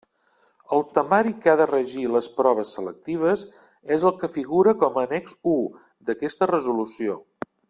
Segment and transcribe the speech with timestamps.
[0.77, 3.45] El temari que ha de regir les proves selectives
[3.99, 5.57] és el que figura com a annex u
[6.09, 7.25] d'aquesta resolució.